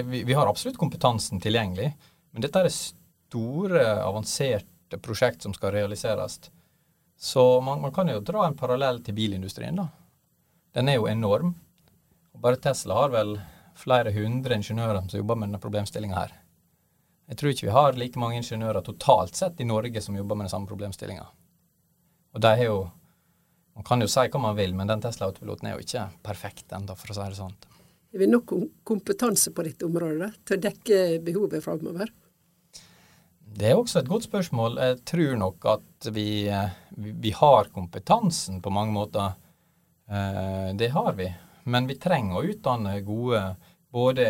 Vi, 0.06 0.34
har 0.38 0.50
absolutt 0.50 0.77
kompetansen 0.77 1.42
tilgjengelig. 1.42 1.89
Men 2.32 2.44
dette 2.46 2.62
er 2.62 2.70
store, 2.74 3.84
avanserte 4.04 5.00
prosjekt 5.01 5.42
som 5.42 5.56
skal 5.58 5.74
realiseres. 5.74 6.39
Så 7.18 7.46
man, 7.66 7.82
man, 7.82 7.94
kan 7.96 8.10
jo 8.12 8.22
dra 8.22 8.46
en 8.46 8.58
parallell 8.58 9.01
til 9.04 9.18
bilindustrien, 9.18 9.80
da. 9.80 9.88
Den 10.77 10.92
er 10.92 11.00
jo 11.00 11.08
enorm. 11.10 11.56
Og 12.36 12.44
bare 12.44 12.62
Tesla 12.62 13.00
har 13.00 13.16
vel 13.16 13.39
flere 13.77 14.13
hundre 14.13 14.60
ingeniører 14.60 15.01
som 15.10 15.18
jobber 15.18 15.39
med 15.39 15.50
denne 15.50 15.62
problemstillinga 15.63 16.20
her. 16.20 16.36
Jeg 17.27 17.39
tror 17.39 17.51
ikke 17.51 17.67
vi 17.67 17.75
har 17.75 17.98
like 18.00 18.19
mange 18.22 18.39
ingeniører 18.39 18.86
totalt 18.86 19.36
sett 19.36 19.60
i 19.60 19.67
Norge 19.67 20.01
som 20.03 20.15
jobber 20.15 20.38
med 20.38 20.48
den 20.48 20.53
samme 20.53 20.69
problemstillinga. 20.69 21.25
Og 22.36 22.43
de 22.43 22.53
har 22.60 22.69
jo 22.69 22.79
Man 23.77 23.86
kan 23.86 24.01
jo 24.01 24.07
si 24.10 24.24
hva 24.25 24.39
man 24.41 24.55
vil, 24.57 24.72
men 24.74 24.89
den 24.89 25.03
Tesla-autopiloten 25.03 25.67
er 25.69 25.75
jo 25.75 25.84
ikke 25.84 26.07
perfekt 26.25 26.72
ennå, 26.74 26.96
for 26.98 27.12
å 27.13 27.13
si 27.13 27.25
det 27.29 27.38
sånn. 27.38 27.51
Har 28.10 28.24
vi 28.24 28.27
nok 28.31 28.53
kompetanse 28.81 29.51
på 29.53 29.65
dette 29.67 29.86
området 29.86 30.31
til 30.41 30.57
å 30.57 30.63
dekke 30.63 30.98
behovet 31.22 31.62
framover? 31.62 32.10
Det 33.57 33.69
er 33.69 33.77
også 33.77 34.01
et 34.01 34.10
godt 34.10 34.25
spørsmål. 34.25 34.79
Jeg 34.81 34.98
tror 35.05 35.38
nok 35.43 35.67
at 35.75 36.10
vi, 36.10 36.50
vi 36.98 37.36
har 37.38 37.69
kompetansen 37.75 38.63
på 38.65 38.74
mange 38.74 38.98
måter. 38.98 39.38
Eh, 40.10 40.74
det 40.74 40.89
har 40.98 41.13
vi. 41.17 41.29
Men 41.69 41.86
vi 41.86 42.00
trenger 42.01 42.39
å 42.39 42.50
utdanne 42.50 42.98
gode 43.05 43.43
både 43.93 44.27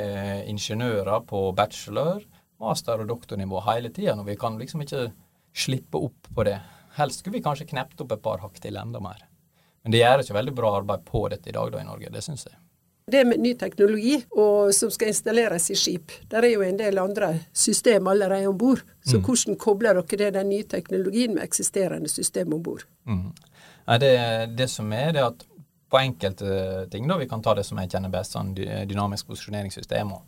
ingeniører 0.51 1.24
på 1.27 1.48
bachelor, 1.58 2.20
master- 2.60 3.02
og 3.04 3.08
doktornivå 3.08 3.62
hele 3.72 3.90
tida. 3.94 4.16
Og 4.20 4.28
vi 4.28 4.36
kan 4.40 4.58
liksom 4.60 4.84
ikke 4.86 5.10
slippe 5.56 5.98
opp 5.98 6.30
på 6.36 6.46
det. 6.48 6.60
Helst 6.98 7.22
skulle 7.22 7.38
vi 7.38 7.44
kanskje 7.46 7.70
knept 7.70 8.02
opp 8.02 8.14
et 8.16 8.24
par 8.24 8.42
hakk 8.42 8.60
til 8.62 8.78
enda 8.78 9.02
mer. 9.04 9.26
Men 9.84 9.94
det 9.94 10.02
gjør 10.02 10.24
ikke 10.24 10.36
veldig 10.38 10.54
bra 10.56 10.72
arbeid 10.82 11.04
på 11.08 11.28
dette 11.32 11.50
i 11.50 11.56
dag 11.56 11.70
da 11.72 11.82
i 11.82 11.88
Norge, 11.88 12.10
det 12.12 12.24
syns 12.26 12.48
jeg. 12.50 12.58
Det 13.08 13.22
med 13.24 13.40
ny 13.40 13.54
teknologi 13.56 14.18
og 14.36 14.74
som 14.76 14.90
skal 14.92 15.14
installeres 15.14 15.70
i 15.72 15.78
skip, 15.80 16.12
der 16.28 16.44
er 16.44 16.52
jo 16.58 16.64
en 16.66 16.80
del 16.80 17.00
andre 17.00 17.30
system 17.56 18.10
allerede 18.12 18.50
om 18.50 18.58
bord. 18.60 18.82
Så 19.00 19.22
mm. 19.22 19.24
hvordan 19.24 19.60
kobler 19.64 20.02
dere 20.02 20.18
det, 20.26 20.34
den 20.36 20.50
nye 20.50 20.66
teknologien 20.68 21.38
med 21.38 21.46
eksisterende 21.46 22.12
system 22.12 22.52
om 22.58 22.64
bord? 22.66 22.84
Mm. 23.08 23.30
Det, 24.04 24.12
det, 24.58 24.68
som 24.68 24.92
er, 24.92 25.14
det 25.16 25.24
at 25.24 25.46
på 25.88 26.02
enkelte 26.02 26.88
ting. 26.92 27.08
da, 27.08 27.16
Vi 27.18 27.30
kan 27.32 27.42
ta 27.42 27.54
det 27.56 27.64
som 27.64 27.80
jeg 27.80 27.94
kjenner 27.94 28.12
best, 28.12 28.36
sånn 28.36 28.52
dynamisk 28.58 29.32
posisjoneringssystem 29.32 30.12
og 30.12 30.26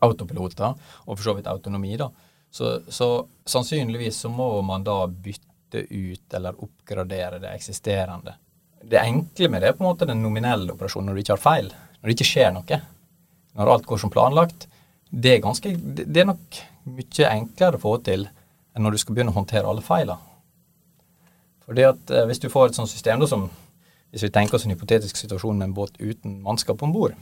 autopiloter, 0.00 0.74
og 1.04 1.16
for 1.16 1.22
så 1.22 1.34
vidt 1.36 1.50
autonomi. 1.50 1.96
da. 1.96 2.10
Så, 2.50 2.80
så, 2.88 3.26
sannsynligvis 3.44 4.20
så 4.24 4.28
må 4.32 4.48
man 4.62 4.84
da 4.84 5.06
bytte 5.06 5.82
ut 5.90 6.34
eller 6.34 6.62
oppgradere 6.62 7.40
det 7.42 7.52
eksisterende. 7.54 8.36
Det 8.82 9.00
enkle 9.02 9.50
med 9.50 9.62
det 9.62 9.68
er 9.68 9.76
på 9.76 9.84
en 9.84 9.90
måte 9.90 10.08
den 10.08 10.22
nominelle 10.22 10.72
operasjonen 10.72 11.10
når 11.10 11.18
du 11.18 11.24
ikke 11.24 11.36
har 11.36 11.42
feil. 11.42 11.72
Når 11.98 12.08
det 12.08 12.16
ikke 12.16 12.30
skjer 12.30 12.54
noe. 12.54 12.80
Når 13.56 13.72
alt 13.72 13.86
går 13.88 14.00
som 14.00 14.12
planlagt. 14.12 14.68
Det 15.10 15.34
er, 15.34 15.42
ganske, 15.42 15.72
det 15.76 16.22
er 16.22 16.28
nok 16.28 16.60
mye 16.86 17.28
enklere 17.30 17.78
å 17.78 17.82
få 17.82 17.96
til 18.06 18.26
enn 18.26 18.84
når 18.84 18.94
du 18.94 19.02
skal 19.02 19.16
begynne 19.16 19.32
å 19.32 19.38
håndtere 19.38 19.68
alle 19.68 19.84
feilene. 19.84 20.34
Fordi 21.66 21.82
at 21.82 22.10
eh, 22.14 22.26
Hvis 22.28 22.38
du 22.38 22.50
får 22.52 22.68
et 22.68 22.78
sånt 22.78 22.90
system 22.92 23.22
da, 23.22 23.26
som 23.26 23.48
hvis 24.16 24.22
vi 24.22 24.32
tenker 24.32 24.56
oss 24.56 24.64
en 24.64 24.72
hypotetisk 24.72 25.18
situasjon 25.18 25.58
med 25.58 25.68
en 25.68 25.74
båt 25.76 25.98
uten 25.98 26.38
mannskap 26.44 26.82
om 26.82 26.92
bord. 26.94 27.16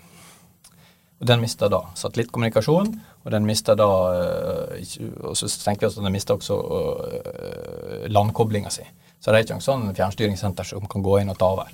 Og 1.22 1.28
den 1.30 1.40
mister 1.44 1.70
da 1.70 1.80
satellittkommunikasjon, 1.96 2.90
og 3.24 3.32
den 3.32 3.46
mister 3.46 3.78
da 3.78 3.88
øh, 4.12 4.82
Og 5.22 5.36
så 5.38 5.48
tenker 5.48 5.86
vi 5.86 5.92
at 5.92 6.02
den 6.02 6.12
mister 6.12 6.34
også 6.34 6.58
øh, 6.58 8.08
landkoblinga 8.10 8.70
si. 8.70 8.84
Så 9.20 9.30
det 9.30 9.38
er 9.38 9.46
ikke 9.46 9.56
noe 9.56 9.64
sånn 9.64 9.86
fjernstyringssenter 9.96 10.68
som 10.68 10.84
kan 10.90 11.04
gå 11.04 11.20
inn 11.22 11.32
og 11.32 11.38
ta 11.40 11.52
over. 11.54 11.70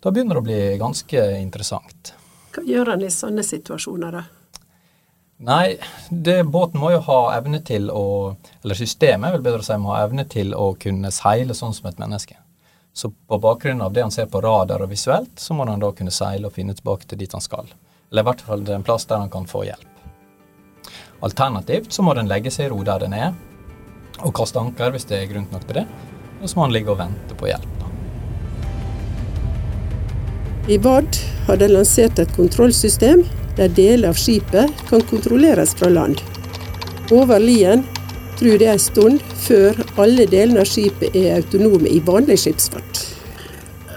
Da 0.00 0.12
begynner 0.14 0.38
det 0.38 0.40
å 0.40 0.46
bli 0.46 0.60
ganske 0.80 1.26
interessant. 1.40 2.14
Hva 2.54 2.62
gjør 2.64 2.94
en 2.94 3.04
i 3.04 3.12
sånne 3.12 3.44
situasjoner, 3.44 4.16
da? 4.16 4.24
Nei, 5.36 5.76
det, 6.08 6.38
båten 6.48 6.80
må 6.80 6.94
jo 6.94 7.02
ha 7.10 7.18
evne 7.36 7.58
til 7.60 7.90
å 7.92 8.36
Eller 8.64 8.78
systemet, 8.78 9.34
vil 9.34 9.44
bedre 9.44 9.66
si, 9.66 9.76
må 9.76 9.92
ha 9.92 10.06
evne 10.06 10.24
til 10.24 10.54
å 10.56 10.70
kunne 10.80 11.12
seile 11.12 11.54
sånn 11.54 11.76
som 11.76 11.90
et 11.90 12.00
menneske. 12.00 12.38
Så 12.96 13.10
på 13.12 13.36
bakgrunn 13.42 13.82
av 13.84 13.92
det 13.92 14.06
han 14.06 14.14
ser 14.14 14.30
på 14.32 14.40
radar 14.40 14.80
og 14.80 14.88
visuelt, 14.88 15.34
så 15.36 15.52
må 15.52 15.66
han 15.68 15.82
da 15.82 15.90
kunne 15.92 16.14
seile 16.14 16.48
og 16.48 16.56
finne 16.56 16.72
tilbake 16.72 17.04
til 17.04 17.20
dit 17.20 17.36
han 17.36 17.44
skal. 17.44 17.68
Eller 18.10 18.22
i 18.22 18.28
hvert 18.28 18.44
fall 18.46 18.64
en 18.70 18.86
plass 18.86 19.06
der 19.10 19.22
han 19.22 19.30
kan 19.32 19.46
få 19.50 19.64
hjelp. 19.66 19.92
Alternativt 21.26 21.92
så 21.92 22.04
må 22.04 22.14
den 22.14 22.28
legge 22.30 22.52
seg 22.52 22.68
i 22.68 22.72
ro 22.72 22.82
der 22.86 23.02
den 23.02 23.16
er, 23.16 23.32
og 24.22 24.34
kaste 24.36 24.60
anker 24.60 24.92
hvis 24.94 25.08
det 25.08 25.18
er 25.18 25.30
grunn 25.30 25.48
nok 25.52 25.64
til 25.66 25.80
det. 25.80 25.86
Og 26.42 26.48
så 26.48 26.58
må 26.58 26.66
han 26.66 26.76
ligge 26.76 26.92
og 26.92 27.00
vente 27.00 27.36
på 27.38 27.48
hjelp. 27.48 27.72
Da. 27.80 27.90
I 30.66 30.78
Vard 30.82 31.18
har 31.46 31.60
de 31.60 31.68
lansert 31.70 32.18
et 32.18 32.32
kontrollsystem 32.36 33.24
der 33.56 33.72
deler 33.72 34.10
av 34.12 34.18
skipet 34.20 34.86
kan 34.90 35.04
kontrolleres 35.08 35.74
fra 35.78 35.88
land. 35.88 36.20
Over 37.14 37.40
Lien 37.40 37.84
tror 38.36 38.58
det 38.60 38.66
er 38.68 38.74
en 38.76 38.82
stund 38.82 39.22
før 39.46 39.78
alle 40.02 40.26
delene 40.28 40.60
av 40.60 40.68
skipet 40.68 41.14
er 41.16 41.38
autonome 41.38 41.88
i 41.88 42.02
vanlig 42.04 42.36
skipsfart. 42.42 43.04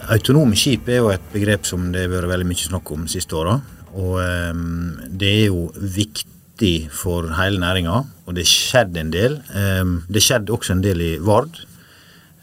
Autonome 0.09 0.57
skip 0.57 0.87
er 0.89 1.01
jo 1.01 1.09
et 1.13 1.25
begrep 1.33 1.67
som 1.67 1.89
det 1.93 2.05
har 2.05 2.13
vært 2.13 2.31
veldig 2.31 2.47
mye 2.49 2.69
snakk 2.69 2.93
om 2.95 3.03
de 3.05 3.13
siste 3.17 3.35
åra. 3.37 3.59
Og 3.97 4.19
um, 4.21 4.99
det 5.09 5.31
er 5.43 5.47
jo 5.47 5.69
viktig 5.75 6.89
for 6.93 7.31
hele 7.37 7.61
næringa, 7.61 8.01
og 8.27 8.35
det 8.37 8.45
skjedde 8.49 9.01
en 9.01 9.13
del. 9.13 9.39
Um, 9.53 9.95
det 10.11 10.23
skjedde 10.25 10.53
også 10.53 10.75
en 10.75 10.83
del 10.85 11.01
i 11.05 11.13
Vard. 11.23 11.61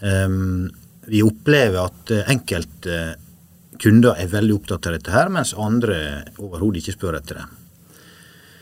Um, 0.01 0.67
vi 1.07 1.23
opplever 1.23 1.87
at 1.87 2.15
enkelte 2.27 3.15
kunder 3.79 4.17
er 4.19 4.33
veldig 4.33 4.57
opptatt 4.57 4.89
av 4.89 4.97
dette, 4.97 5.13
her, 5.13 5.31
mens 5.31 5.53
andre 5.55 6.25
overhodet 6.41 6.81
ikke 6.81 6.97
spør 6.97 7.21
etter 7.21 7.43
det. 7.43 7.47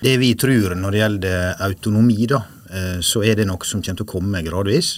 Det 0.05 0.19
vi 0.21 0.35
tror 0.37 0.75
når 0.77 0.93
det 0.93 1.01
gjelder 1.01 1.63
autonomi, 1.65 2.27
da, 2.29 2.43
Eh, 2.75 3.01
så 3.01 3.23
er 3.25 3.39
det 3.39 3.47
noe 3.49 3.63
som 3.67 3.83
kommer 3.83 4.01
til 4.01 4.07
å 4.07 4.13
komme 4.17 4.45
gradvis. 4.47 4.97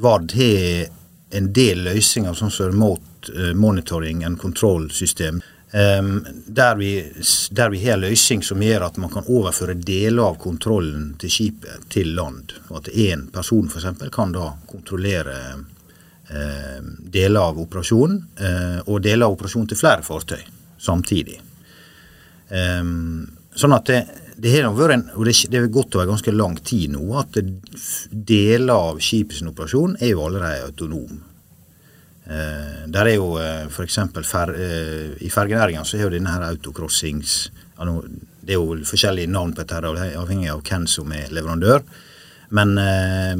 Vard 0.00 0.32
har 0.32 0.86
en 1.34 1.48
del 1.52 1.82
løsninger, 1.84 2.36
sånn 2.38 2.52
som 2.54 2.70
remote 2.70 3.32
eh, 3.34 3.52
monitoring 3.52 4.22
and 4.24 4.38
control-system. 4.40 5.42
Der 5.72 6.76
vi, 6.78 6.90
der 7.50 7.70
vi 7.72 7.80
har 7.82 7.96
løsning 7.98 8.44
som 8.46 8.60
gjør 8.62 8.84
at 8.86 8.98
man 9.02 9.10
kan 9.10 9.26
overføre 9.26 9.74
deler 9.74 10.28
av 10.28 10.36
kontrollen 10.38 11.08
til 11.18 11.32
skipet 11.34 11.88
til 11.90 12.12
land. 12.14 12.52
Og 12.68 12.76
at 12.78 12.92
én 12.94 13.24
person 13.34 13.66
f.eks. 13.66 14.04
kan 14.14 14.34
da 14.36 14.52
kontrollere 14.70 15.38
deler 17.14 17.40
av 17.40 17.58
operasjonen, 17.60 18.20
eh, 18.38 18.78
og 18.86 19.02
deler 19.02 19.26
av 19.26 19.34
operasjonen 19.34 19.68
til 19.70 19.78
flere 19.78 20.02
fartøy 20.06 20.40
samtidig. 20.80 21.40
Sånn 23.54 23.74
at 23.76 23.86
det, 23.88 23.98
det 24.36 24.54
har 24.54 24.72
vært 24.74 24.96
en, 24.96 25.04
og 25.14 25.28
det 25.28 25.60
har 25.60 25.70
gått 25.72 25.94
over 25.96 26.10
ganske 26.10 26.34
lang 26.34 26.56
tid 26.66 26.92
nå, 26.94 27.04
at 27.18 27.38
deler 28.10 28.74
av 28.74 29.00
skipets 29.02 29.44
operasjon 29.46 29.96
er 30.00 30.12
jo 30.12 30.26
allerede 30.26 30.68
autonom. 30.68 31.22
Eh, 32.24 32.84
der 32.88 33.10
er 33.10 33.18
jo 33.18 33.34
eh, 33.36 33.66
f.eks. 33.68 33.98
Fer, 34.24 34.54
i 35.20 35.28
fergenæringa 35.28 35.84
så 35.84 35.98
er 35.98 36.06
jo 36.06 36.14
denne 36.14 36.32
her 36.32 36.46
autocrossings 36.48 37.50
Det 37.76 38.54
er 38.54 38.56
jo 38.56 38.78
forskjellige 38.88 39.28
navn 39.28 39.52
på 39.52 39.60
dette, 39.60 39.92
avhengig 40.16 40.48
av 40.52 40.62
hvem 40.64 40.86
som 40.88 41.12
er 41.12 41.32
leverandør. 41.34 41.84
Men, 42.56 42.76
eh, 42.78 43.34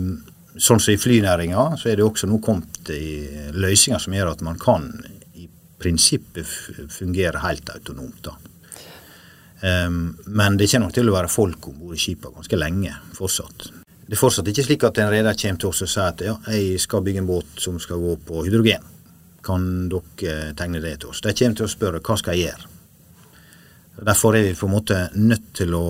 sånn 0.55 0.81
som 0.81 0.93
i 0.93 1.00
flynæringa, 1.00 1.76
så 1.81 1.91
er 1.91 1.97
det 1.97 2.05
også 2.05 2.29
nå 2.29 2.41
kommet 2.45 2.91
i 2.93 3.53
løsninger 3.57 4.00
som 4.00 4.17
gjør 4.17 4.35
at 4.35 4.45
man 4.45 4.59
kan 4.61 4.91
i 5.35 5.49
prinsippet 5.81 6.91
fungere 6.93 7.41
helt 7.45 7.71
autonomt. 7.73 8.23
da. 8.23 8.37
Men 9.64 10.59
det 10.61 10.69
kommer 10.69 10.87
nok 10.87 10.95
til 10.95 11.09
å 11.09 11.14
være 11.14 11.33
folk 11.33 11.69
om 11.71 11.79
bord 11.81 11.97
i 11.97 12.00
skipene 12.03 12.37
ganske 12.37 12.59
lenge 12.61 12.93
fortsatt. 13.17 13.84
Det 14.05 14.17
er 14.17 14.21
fortsatt 14.21 14.49
ikke 14.51 14.67
slik 14.67 14.85
at 14.85 14.99
en 15.01 15.13
reder 15.13 15.37
kommer 15.41 15.61
til 15.61 15.71
oss 15.71 15.85
og 15.87 15.91
sier 15.91 16.11
at 16.11 16.25
ja, 16.25 16.35
jeg 16.53 16.81
skal 16.83 17.05
bygge 17.05 17.23
en 17.23 17.29
båt 17.29 17.63
som 17.63 17.79
skal 17.81 18.03
gå 18.03 18.19
på 18.29 18.45
hydrogen. 18.45 18.85
Kan 19.45 19.89
dere 19.93 20.53
tegne 20.57 20.83
det 20.85 20.99
til 21.01 21.13
oss? 21.13 21.23
De 21.25 21.33
kommer 21.33 21.61
til 21.61 21.67
å 21.69 21.73
spørre 21.73 22.03
hva 22.05 22.19
skal 22.21 22.37
jeg 22.37 22.51
gjøre. 22.51 22.71
Derfor 24.05 24.37
er 24.37 24.49
vi 24.49 24.59
på 24.59 24.69
en 24.69 24.75
måte 24.75 25.01
nødt 25.15 25.49
til 25.57 25.75
å 25.79 25.87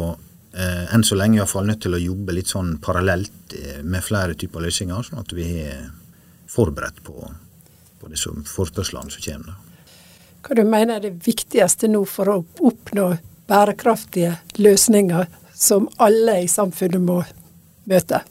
eh, 0.55 0.95
enn 0.95 1.05
så 1.07 1.19
lenge 1.19 1.39
i 1.39 1.43
hvert 1.43 1.53
fall 1.55 1.67
nødt 1.67 1.83
til 1.87 1.97
å 1.97 2.03
jobbe 2.03 2.37
litt 2.37 2.53
sånn 2.53 2.77
parallelt 2.85 3.55
eh, 3.59 3.81
med 3.83 4.05
flere 4.05 4.37
typer 4.39 4.67
løsninger, 4.67 5.07
sånn 5.09 5.23
at 5.25 5.35
vi 5.35 5.49
er 5.65 5.87
forberedt 6.51 7.01
på, 7.07 7.31
på 8.01 8.11
disse 8.13 8.31
forspørslene 8.51 9.15
som 9.15 9.25
kommer. 9.25 9.63
Hva 10.45 10.59
du 10.59 10.67
mener 10.69 10.99
er 10.99 11.07
det 11.07 11.25
viktigste 11.25 11.89
nå 11.89 12.05
for 12.07 12.31
å 12.31 12.43
oppnå 12.69 13.15
bærekraftige 13.49 14.37
løsninger 14.61 15.27
som 15.57 15.89
alle 16.03 16.43
i 16.45 16.51
samfunnet 16.51 17.03
må 17.03 17.23
møte? 17.91 18.23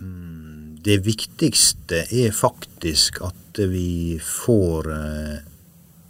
Mm, 0.00 0.80
det 0.86 1.00
viktigste 1.06 2.04
er 2.08 2.34
faktisk 2.36 3.22
at 3.26 3.62
vi 3.70 4.18
får 4.22 4.90
eh, 4.94 5.38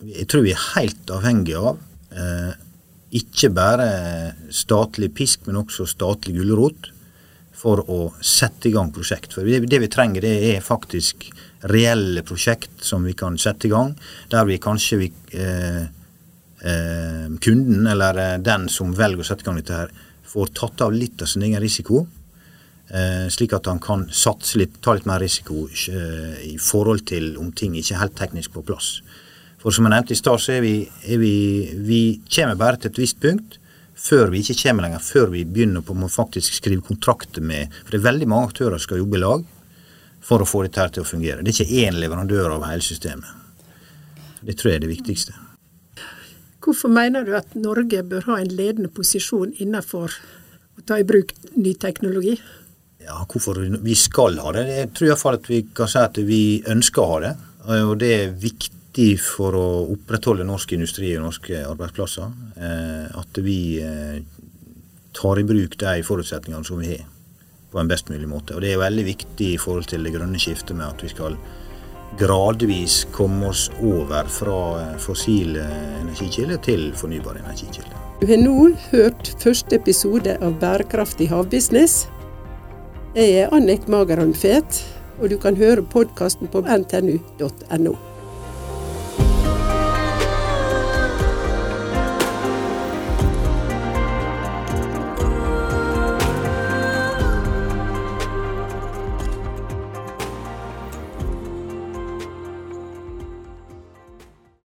Jeg 0.01 0.27
tror 0.31 0.45
vi 0.45 0.53
er 0.55 0.67
helt 0.77 1.11
avhengig 1.13 1.57
av 1.59 1.81
eh, 2.15 2.53
ikke 3.11 3.51
bare 3.51 3.91
statlig 4.55 5.11
pisk, 5.15 5.47
men 5.47 5.59
også 5.65 5.87
statlig 5.89 6.37
gulrot 6.39 6.93
for 7.61 7.83
å 7.93 8.01
sette 8.25 8.71
i 8.71 8.75
gang 8.75 8.93
prosjekt. 8.95 9.35
For 9.35 9.45
det, 9.45 9.81
vi 9.83 9.91
trenger, 9.93 10.25
det 10.25 10.55
er 10.55 10.65
faktisk 10.65 11.27
reelle 11.69 12.23
prosjekt 12.25 12.85
som 12.87 13.05
vi 13.05 13.17
kan 13.19 13.37
sette 13.41 13.69
i 13.69 13.73
gang, 13.73 13.93
der 14.33 14.47
vi 14.49 14.61
kanskje 14.63 15.01
vi, 15.03 15.11
eh, 15.37 15.83
eh, 16.63 17.27
kunden, 17.43 17.87
eller 17.91 18.23
eh, 18.23 18.39
den 18.39 18.69
som 18.73 18.95
velger 18.97 19.25
å 19.25 19.29
sette 19.29 19.45
i 19.45 19.51
gang 19.51 19.61
dette 19.61 19.83
her, 19.83 19.93
får 20.31 20.55
tatt 20.57 20.81
av 20.87 20.95
litt 20.95 21.23
av 21.23 21.31
sin 21.31 21.45
egen 21.47 21.63
risiko. 21.63 22.05
Eh, 22.91 23.29
slik 23.31 23.53
at 23.55 23.69
han 23.71 23.79
kan 23.83 24.09
satse 24.11 24.59
litt, 24.59 24.81
ta 24.83 24.97
litt 24.97 25.07
mer 25.07 25.23
risiko 25.23 25.69
eh, 25.71 26.41
i 26.49 26.57
forhold 26.59 27.05
til 27.07 27.37
om 27.39 27.53
ting 27.55 27.77
ikke 27.79 27.95
er 27.95 28.03
helt 28.05 28.17
teknisk 28.19 28.55
på 28.57 28.65
plass. 28.67 28.97
For 29.61 29.75
som 29.75 29.87
jeg 29.87 29.95
nevnte 29.95 30.17
i 30.17 30.19
stad, 30.19 30.41
så 30.43 30.57
er 30.57 30.65
vi, 30.65 30.75
er 31.05 31.21
vi, 31.21 31.35
vi 31.87 32.03
kommer 32.33 32.59
bare 32.59 32.81
til 32.81 32.91
et 32.91 33.03
visst 33.03 33.21
punkt 33.23 33.59
før 34.01 34.33
vi 34.33 34.41
ikke 34.41 34.57
kommer 34.63 34.87
lenger, 34.87 35.03
før 35.05 35.29
vi 35.35 35.45
begynner 35.45 35.85
på 35.85 35.93
å 35.93 36.09
faktisk 36.09 36.57
skrive 36.57 36.81
kontrakter 36.87 37.45
med 37.45 37.69
For 37.83 37.93
det 37.93 38.01
er 38.01 38.07
veldig 38.09 38.31
mange 38.33 38.49
aktører 38.49 38.79
som 38.79 38.89
skal 38.89 39.03
jobbe 39.03 39.19
i 39.19 39.23
lag 39.23 39.45
for 40.25 40.41
å 40.41 40.49
få 40.49 40.65
dette 40.65 40.89
til 40.97 41.05
å 41.05 41.09
fungere. 41.09 41.45
Det 41.45 41.53
er 41.53 41.61
ikke 41.61 41.85
én 41.85 42.01
leverandør 42.01 42.57
av 42.57 42.67
hele 42.71 42.85
systemet. 42.85 43.29
Det 44.41 44.57
tror 44.57 44.73
jeg 44.73 44.81
er 44.81 44.85
det 44.87 44.95
viktigste. 44.95 45.50
Hvorfor 46.61 46.93
mener 46.93 47.25
du 47.25 47.33
at 47.39 47.55
Norge 47.57 48.03
bør 48.05 48.27
ha 48.29 48.41
en 48.41 48.51
ledende 48.53 48.91
posisjon 48.93 49.55
innenfor 49.63 50.13
å 50.77 50.83
ta 50.87 50.99
i 51.01 51.07
bruk 51.09 51.33
ny 51.57 51.73
teknologi? 51.81 52.35
Ja, 53.01 53.23
Hvorfor 53.25 53.63
vi 53.81 53.95
skal 53.97 54.37
ha 54.45 54.53
det? 54.53 54.67
Jeg 54.69 54.91
tror 54.97 55.09
iallfall 55.09 55.39
at 55.39 55.49
vi 55.49 55.63
kan 55.77 55.89
si 55.89 56.03
at 56.03 56.21
vi 56.21 56.43
ønsker 56.69 57.03
å 57.03 57.15
ha 57.15 57.23
det. 57.25 57.33
Og 57.87 57.95
det 58.01 58.11
er 58.17 58.35
viktig 58.43 59.15
for 59.23 59.57
å 59.57 59.69
opprettholde 59.95 60.45
norsk 60.45 60.75
industri 60.77 61.15
og 61.17 61.25
norske 61.29 61.63
arbeidsplasser 61.65 62.29
eh, 62.61 63.07
at 63.21 63.41
vi 63.45 63.61
eh, 63.85 64.21
tar 65.17 65.41
i 65.41 65.47
bruk 65.47 65.79
de 65.81 66.05
forutsetningene 66.05 66.67
som 66.67 66.81
vi 66.83 66.93
har, 66.93 67.09
på 67.71 67.79
en 67.79 67.89
best 67.89 68.11
mulig 68.11 68.29
måte. 68.29 68.57
Og 68.57 68.65
Det 68.65 68.73
er 68.75 68.83
veldig 68.83 69.07
viktig 69.07 69.53
i 69.55 69.59
forhold 69.63 69.89
til 69.89 70.05
det 70.05 70.13
grønne 70.13 70.41
skiftet 70.43 70.77
med 70.77 70.89
at 70.91 71.05
vi 71.05 71.13
skal 71.13 71.37
gradvis 72.19 73.05
komme 73.13 73.51
oss 73.51 73.69
over 73.83 74.29
fra 74.33 74.61
eh, 74.81 74.97
fossile 74.99 75.67
energikilder 76.01 76.63
til 76.65 76.91
fornybare 76.97 77.43
energikilder. 77.45 77.97
Du 78.21 78.27
har 78.29 78.41
nå 78.43 78.71
hørt 78.91 79.33
første 79.41 79.79
episode 79.79 80.37
av 80.45 80.59
Bærekraftig 80.61 81.31
havbusiness. 81.31 82.05
Jeg 83.15 83.45
er 83.45 83.55
Annik 83.57 83.89
Magerholm 83.89 84.35
Fet, 84.37 84.83
og 85.21 85.33
du 85.33 85.39
kan 85.41 85.57
høre 85.57 85.83
podkasten 85.83 86.51
på 86.53 86.63
ntnu.no. 86.67 87.97